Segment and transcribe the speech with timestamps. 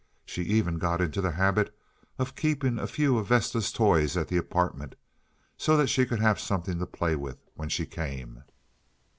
[0.25, 1.77] She even got into the habit
[2.17, 4.95] of keeping a few of Vesta's toys at the apartment,
[5.59, 8.43] so that she could have something to play with when she came.